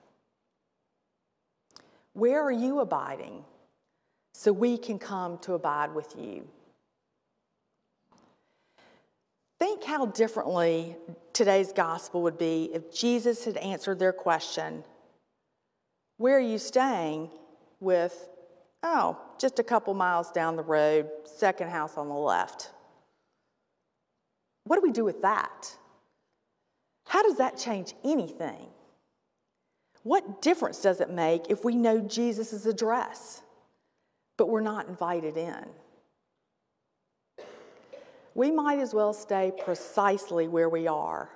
[2.13, 3.45] Where are you abiding
[4.33, 6.47] so we can come to abide with you?
[9.59, 10.97] Think how differently
[11.33, 14.85] today's gospel would be if Jesus had answered their question,
[16.17, 17.31] Where are you staying?
[17.81, 18.29] with,
[18.83, 22.71] Oh, just a couple miles down the road, second house on the left.
[24.65, 25.75] what do we do with that?
[27.07, 28.69] How does that change anything?
[30.03, 33.43] What difference does it make if we know Jesus' address,
[34.37, 35.65] but we're not invited in?
[38.35, 41.31] We might as well stay precisely where we are.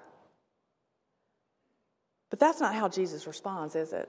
[2.30, 4.08] But that's not how Jesus responds, is it?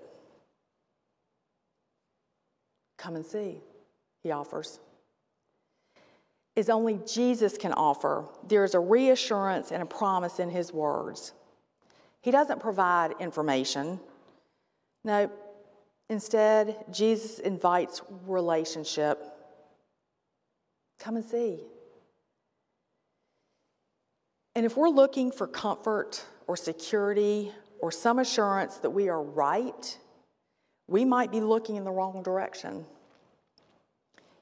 [2.98, 3.62] Come and see,
[4.26, 4.80] he offers.
[6.56, 8.26] Is only Jesus can offer.
[8.48, 11.34] There is a reassurance and a promise in his words.
[12.22, 14.00] He doesn't provide information.
[15.04, 15.30] No,
[16.10, 19.24] instead, Jesus invites relationship.
[20.98, 21.60] Come and see.
[24.56, 30.00] And if we're looking for comfort or security or some assurance that we are right,
[30.88, 32.86] we might be looking in the wrong direction.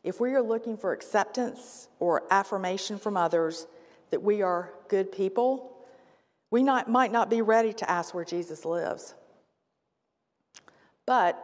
[0.04, 3.68] If we are looking for acceptance or affirmation from others
[4.12, 5.78] that we are good people,
[6.52, 9.16] we not, might not be ready to ask where Jesus lives.
[11.06, 11.44] But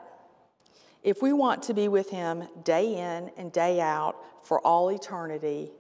[1.02, 5.72] if we want to be with him day in and day out for all eternity,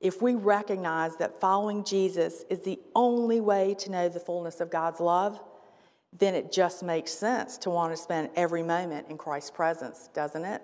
[0.00, 4.70] if we recognize that following Jesus is the only way to know the fullness of
[4.70, 5.40] God's love,
[6.12, 10.44] then it just makes sense to want to spend every moment in Christ's presence, doesn't
[10.44, 10.62] it?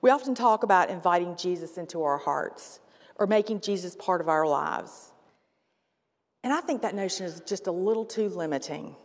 [0.00, 2.80] We often talk about inviting Jesus into our hearts
[3.16, 5.12] or making Jesus part of our lives.
[6.42, 8.96] And I think that notion is just a little too limiting.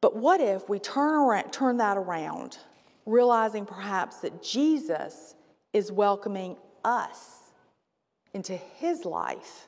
[0.00, 2.58] But what if we turn, around, turn that around,
[3.04, 5.34] realizing perhaps that Jesus
[5.72, 7.52] is welcoming us
[8.32, 9.66] into his life?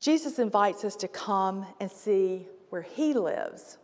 [0.00, 3.76] Jesus invites us to come and see where he lives.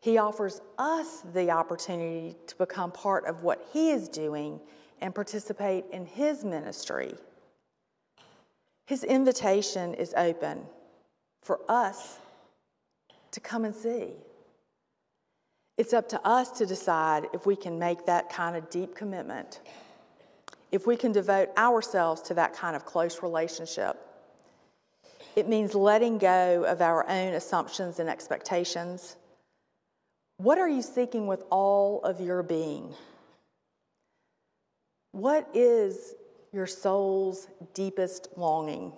[0.00, 4.60] He offers us the opportunity to become part of what he is doing
[5.00, 7.14] and participate in his ministry.
[8.86, 10.62] His invitation is open
[11.42, 12.18] for us
[13.30, 14.08] to come and see.
[15.76, 19.60] It's up to us to decide if we can make that kind of deep commitment,
[20.72, 23.96] if we can devote ourselves to that kind of close relationship.
[25.36, 29.16] It means letting go of our own assumptions and expectations.
[30.40, 32.94] What are you seeking with all of your being?
[35.12, 36.14] What is
[36.52, 38.92] your soul's deepest longing.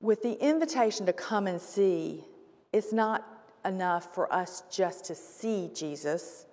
[0.00, 2.24] With the invitation to come and see,
[2.72, 3.26] it's not
[3.64, 6.46] enough for us just to see Jesus.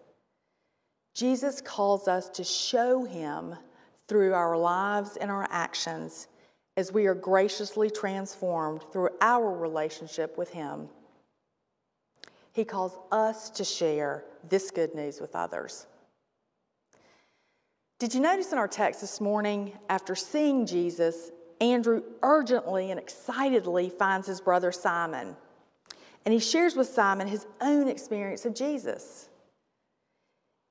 [1.13, 3.55] Jesus calls us to show him
[4.07, 6.27] through our lives and our actions
[6.75, 10.89] as we are graciously transformed through our relationship with him.
[12.57, 15.85] He calls us to share this good news with others.
[17.99, 21.29] Did you notice in our text this morning, after seeing Jesus,
[21.61, 25.35] Andrew urgently and excitedly finds his brother Simon,
[26.25, 29.29] and he shares with Simon his own experience of Jesus.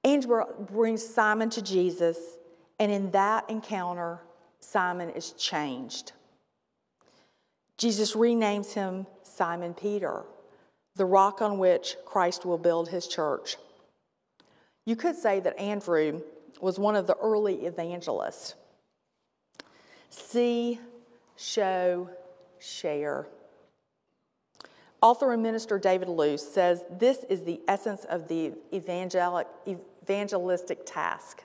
[0.03, 2.19] Andrew brings Simon to Jesus,
[2.81, 4.23] and in that encounter,
[4.59, 6.11] Simon is changed.
[7.79, 10.25] Jesus renames him Simon Peter,
[10.97, 13.57] the rock on which Christ will build his church.
[14.85, 16.23] You could say that Andrew
[16.61, 18.55] was one of the early evangelists.
[20.11, 20.81] See,
[21.37, 22.09] show,
[22.59, 23.27] share.
[25.03, 31.45] Author and minister David Lose says this is the essence of the evangelic, evangelistic task.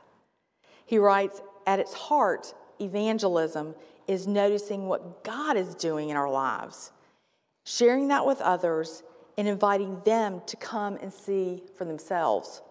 [0.86, 3.76] He writes, at its heart, evangelism
[4.08, 6.92] is noticing what God is doing in our lives,
[7.66, 9.04] sharing that with others,
[9.38, 12.62] and inviting them to come and see for themselves.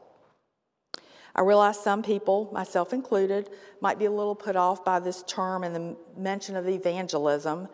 [1.34, 3.50] I realize some people, myself included,
[3.80, 7.68] might be a little put off by this term and the mention of evangelism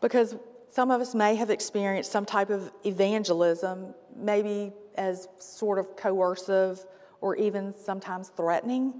[0.00, 0.36] because
[0.70, 6.84] some of us may have experienced some type of evangelism, maybe as sort of coercive
[7.20, 8.94] or even sometimes threatening.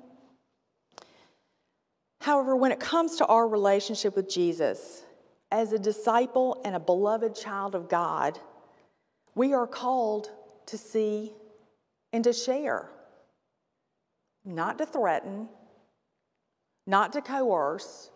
[2.21, 5.05] However, when it comes to our relationship with Jesus,
[5.53, 8.39] as a disciple and a beloved child of God,
[9.35, 10.31] we are called
[10.67, 11.33] to see
[12.13, 12.91] and to share
[14.45, 15.49] not to threaten,
[16.87, 18.11] not to coerce,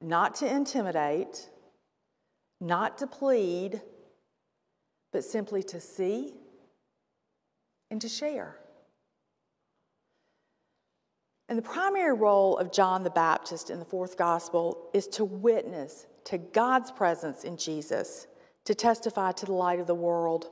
[0.00, 1.48] not to intimidate,
[2.60, 3.80] not to plead,
[5.12, 6.34] but simply to see
[7.90, 8.58] and to share.
[11.48, 16.06] And the primary role of John the Baptist in the fourth gospel is to witness
[16.24, 18.26] to God's presence in Jesus,
[18.64, 20.46] to testify to the light of the world.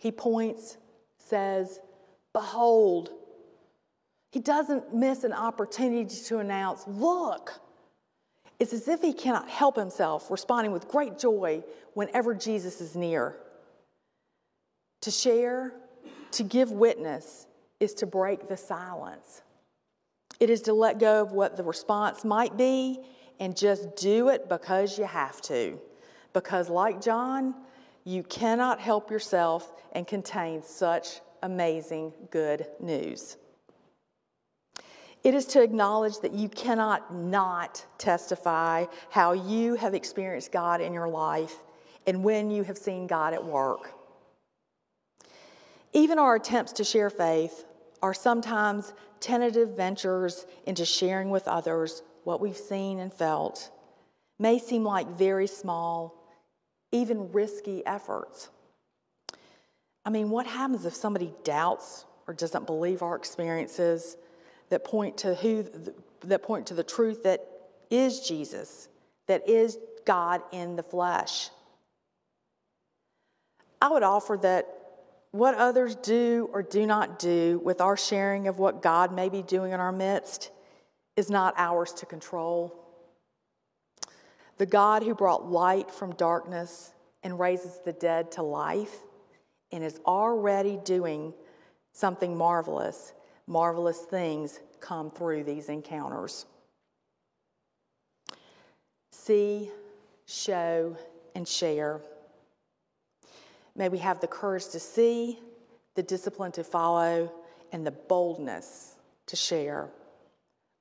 [0.00, 0.76] He points,
[1.18, 1.80] says,
[2.32, 3.10] Behold,
[4.30, 7.60] He doesn't miss an opportunity to announce, Look,
[8.62, 11.64] it's as if he cannot help himself, responding with great joy
[11.94, 13.36] whenever Jesus is near.
[15.00, 15.72] To share,
[16.30, 17.48] to give witness,
[17.80, 19.42] is to break the silence.
[20.38, 23.00] It is to let go of what the response might be
[23.40, 25.80] and just do it because you have to.
[26.32, 27.54] Because, like John,
[28.04, 33.36] you cannot help yourself and contain such amazing good news.
[35.24, 40.92] It is to acknowledge that you cannot not testify how you have experienced God in
[40.92, 41.54] your life
[42.06, 43.92] and when you have seen God at work.
[45.92, 47.64] Even our attempts to share faith
[48.02, 53.70] are sometimes tentative ventures into sharing with others what we've seen and felt,
[54.38, 56.21] may seem like very small,
[56.92, 58.50] even risky efforts.
[60.04, 64.16] I mean, what happens if somebody doubts or doesn't believe our experiences
[64.68, 65.64] that point to who
[66.24, 67.46] that point to the truth that
[67.90, 68.88] is Jesus,
[69.26, 71.50] that is God in the flesh?
[73.80, 74.68] I would offer that
[75.32, 79.42] what others do or do not do with our sharing of what God may be
[79.42, 80.50] doing in our midst
[81.16, 82.81] is not ours to control.
[84.62, 86.92] The God who brought light from darkness
[87.24, 88.96] and raises the dead to life
[89.72, 91.34] and is already doing
[91.92, 93.12] something marvelous,
[93.48, 96.46] marvelous things come through these encounters.
[99.10, 99.68] See,
[100.26, 100.96] show,
[101.34, 102.00] and share.
[103.74, 105.40] May we have the courage to see,
[105.96, 107.32] the discipline to follow,
[107.72, 108.94] and the boldness
[109.26, 109.90] to share.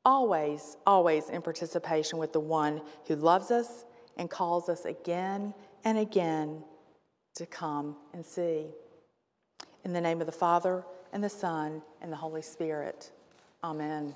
[0.03, 3.85] Always, always in participation with the one who loves us
[4.17, 6.63] and calls us again and again
[7.35, 8.65] to come and see.
[9.83, 10.83] In the name of the Father,
[11.13, 13.11] and the Son, and the Holy Spirit.
[13.63, 14.15] Amen.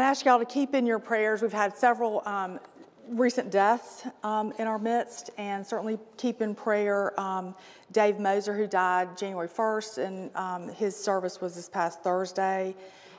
[0.00, 1.42] I'd ask y'all to keep in your prayers.
[1.42, 2.58] We've had several um,
[3.10, 7.54] recent deaths um, in our midst, and certainly keep in prayer um,
[7.92, 12.74] Dave Moser, who died January 1st, and um, his service was this past Thursday.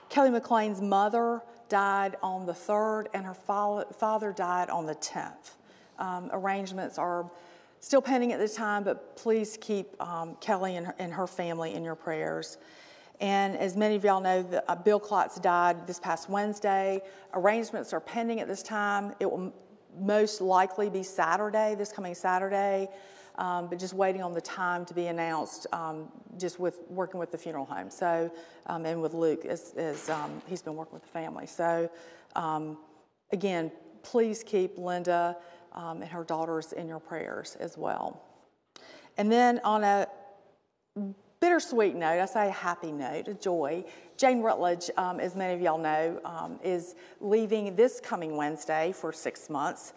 [0.10, 5.52] Kelly McLean's mother died on the 3rd, and her father died on the 10th.
[6.00, 7.30] Um, arrangements are
[7.80, 11.76] still pending at this time, but please keep um, Kelly and her, and her family
[11.76, 12.58] in your prayers.
[13.22, 17.02] And as many of y'all know, the, uh, Bill Klotz died this past Wednesday.
[17.34, 19.14] Arrangements are pending at this time.
[19.20, 19.54] It will
[20.00, 22.90] most likely be Saturday, this coming Saturday.
[23.38, 26.08] um, but just waiting on the time to be announced, um,
[26.38, 27.90] just with working with the funeral home.
[27.90, 28.32] So,
[28.68, 31.48] um, and with Luke, as, as um, he's been working with the family.
[31.48, 31.90] So,
[32.36, 32.78] um,
[33.32, 33.72] again,
[34.04, 35.38] please keep Linda
[35.74, 38.22] um, and her daughters in your prayers as well.
[39.18, 40.08] And then on a
[41.42, 43.84] bittersweet note, I say a happy note, a joy.
[44.16, 49.12] Jane Rutledge, um, as many of y'all know, um, is leaving this coming Wednesday for
[49.12, 49.94] six months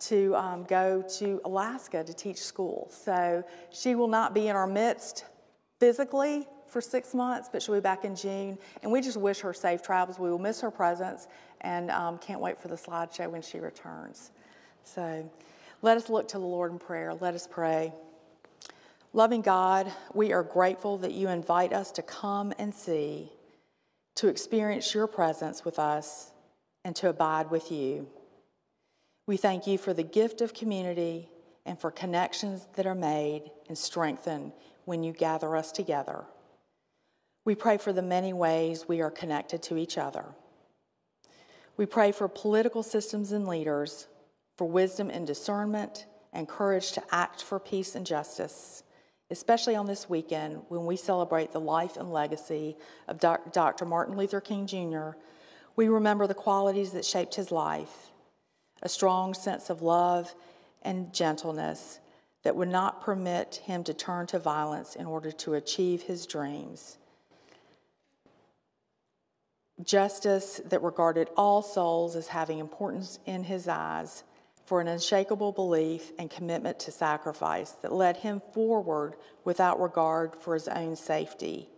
[0.00, 2.90] to um, go to Alaska to teach school.
[2.90, 5.24] So she will not be in our midst
[5.78, 8.58] physically for six months, but she'll be back in June.
[8.82, 10.18] And we just wish her safe travels.
[10.18, 11.28] We will miss her presence
[11.60, 14.32] and um, can't wait for the slideshow when she returns.
[14.82, 15.28] So
[15.80, 17.14] let us look to the Lord in prayer.
[17.14, 17.92] Let us pray.
[19.12, 23.32] Loving God, we are grateful that you invite us to come and see,
[24.16, 26.30] to experience your presence with us,
[26.84, 28.06] and to abide with you.
[29.26, 31.28] We thank you for the gift of community
[31.64, 34.52] and for connections that are made and strengthened
[34.84, 36.24] when you gather us together.
[37.44, 40.24] We pray for the many ways we are connected to each other.
[41.78, 44.06] We pray for political systems and leaders,
[44.56, 48.82] for wisdom and discernment, and courage to act for peace and justice,
[49.30, 52.76] especially on this weekend when we celebrate the life and legacy
[53.06, 53.84] of Dr.
[53.84, 55.10] Martin Luther King Jr.
[55.76, 58.10] We remember the qualities that shaped his life
[58.82, 60.34] a strong sense of love
[60.82, 61.98] and gentleness
[62.44, 66.96] that would not permit him to turn to violence in order to achieve his dreams.
[69.82, 74.24] Justice that regarded all souls as having importance in his eyes
[74.68, 80.52] for an unshakable belief and commitment to sacrifice that led him forward without regard for
[80.52, 81.70] his own safety,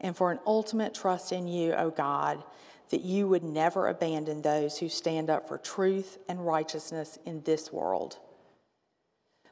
[0.00, 2.42] and for an ultimate trust in you, O God,
[2.88, 7.70] that you would never abandon those who stand up for truth and righteousness in this
[7.70, 8.16] world.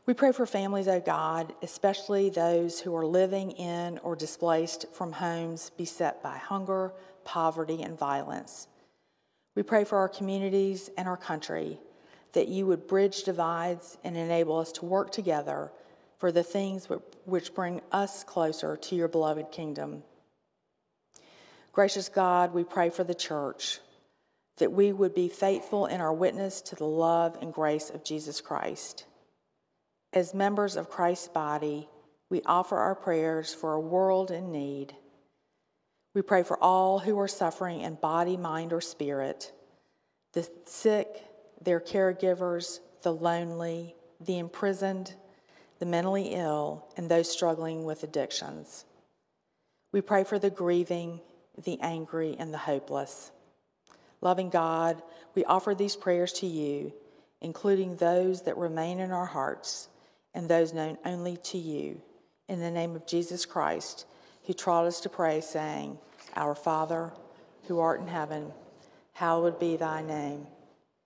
[0.07, 5.13] We pray for families, O God, especially those who are living in or displaced from
[5.13, 8.69] homes beset by hunger, poverty, and violence.
[9.55, 11.79] We pray for our communities and our country
[12.33, 15.71] that you would bridge divides and enable us to work together
[16.19, 16.89] for the things
[17.25, 20.03] which bring us closer to your beloved kingdom.
[21.73, 23.81] Gracious God, we pray for the church
[24.59, 28.41] that we would be faithful in our witness to the love and grace of Jesus
[28.41, 29.07] Christ.
[30.13, 31.89] As members of Christ's body,
[32.29, 34.95] we offer our prayers for a world in need.
[36.15, 39.53] We pray for all who are suffering in body, mind, or spirit
[40.33, 41.25] the sick,
[41.63, 45.15] their caregivers, the lonely, the imprisoned,
[45.79, 48.85] the mentally ill, and those struggling with addictions.
[49.93, 51.21] We pray for the grieving
[51.65, 53.31] the angry, and the hopeless.
[54.21, 55.03] Loving God,
[55.35, 56.93] we offer these prayers to you,
[57.41, 59.89] including those that remain in our hearts
[60.35, 62.01] and those known only to you,
[62.49, 64.07] in the name of Jesus Christ,
[64.45, 65.99] who taught us to pray, saying,
[66.37, 67.13] Our Father,
[67.67, 68.53] who art in heaven,
[69.13, 70.47] hallowed be thy name.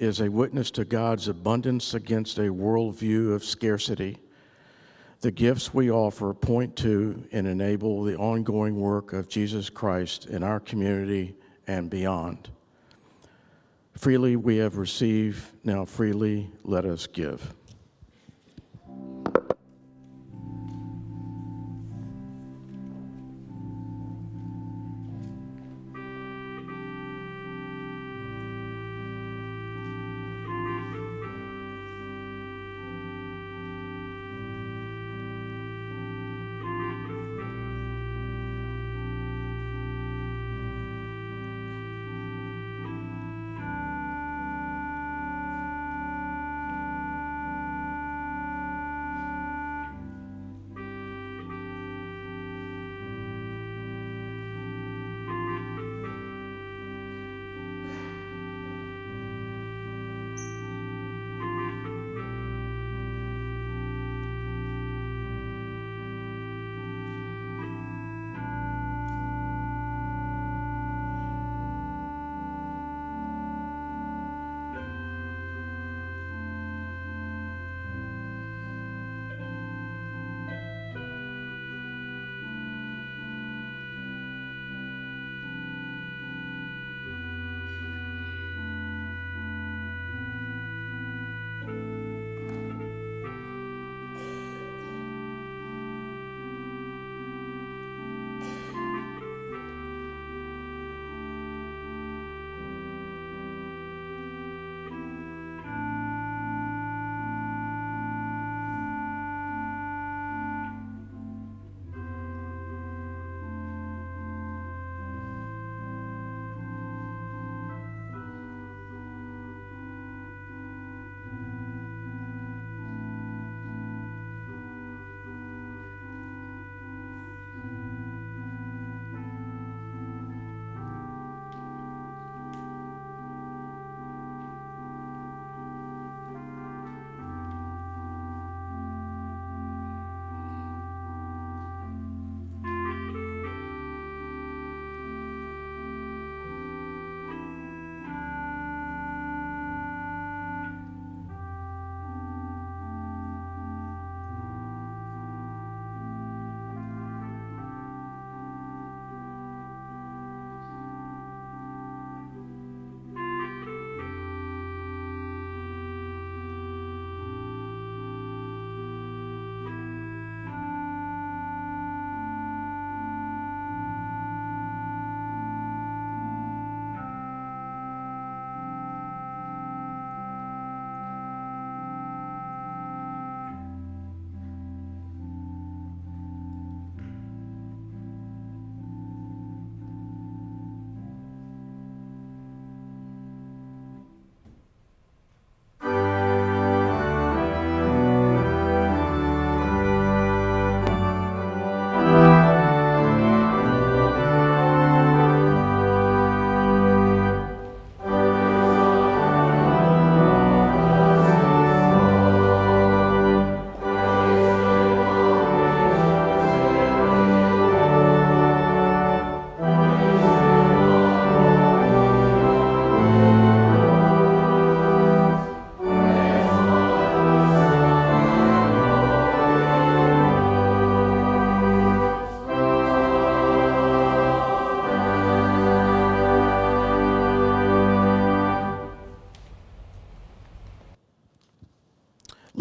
[0.00, 4.16] is a witness to God's abundance against a worldview of scarcity.
[5.20, 10.42] The gifts we offer point to and enable the ongoing work of Jesus Christ in
[10.42, 11.36] our community
[11.66, 12.48] and beyond.
[13.92, 17.52] Freely we have received, now freely let us give.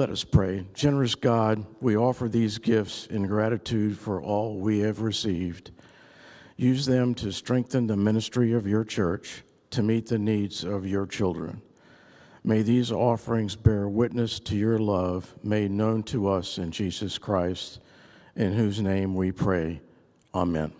[0.09, 0.65] Let us pray.
[0.73, 5.69] Generous God, we offer these gifts in gratitude for all we have received.
[6.57, 11.05] Use them to strengthen the ministry of your church to meet the needs of your
[11.05, 11.61] children.
[12.43, 17.79] May these offerings bear witness to your love made known to us in Jesus Christ,
[18.35, 19.79] in whose name we pray.
[20.33, 20.73] Amen.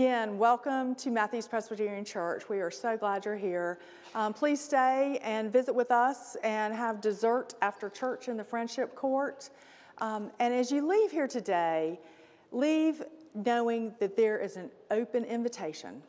[0.00, 2.48] Again, welcome to Matthews Presbyterian Church.
[2.48, 3.78] We are so glad you're here.
[4.14, 8.94] Um, please stay and visit with us and have dessert after church in the Friendship
[8.94, 9.50] Court.
[9.98, 12.00] Um, and as you leave here today,
[12.50, 13.02] leave
[13.34, 16.02] knowing that there is an open invitation,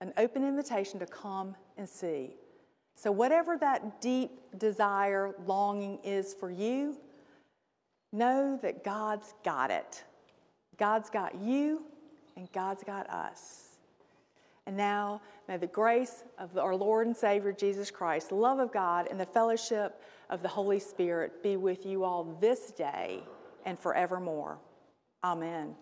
[0.00, 2.34] an open invitation to come and see.
[2.96, 6.98] So, whatever that deep desire, longing is for you,
[8.12, 10.02] know that God's got it.
[10.76, 11.84] God's got you
[12.40, 13.76] and God's got us.
[14.66, 18.72] And now, may the grace of our Lord and Savior Jesus Christ, the love of
[18.72, 23.20] God, and the fellowship of the Holy Spirit be with you all this day
[23.66, 24.58] and forevermore.
[25.22, 25.74] Amen.